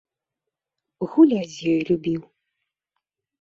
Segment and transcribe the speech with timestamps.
[1.11, 2.21] Гуляць з ёй любіў.